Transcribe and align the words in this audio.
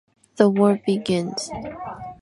The 0.37 0.49
war 0.49 0.79
begins. 0.83 1.51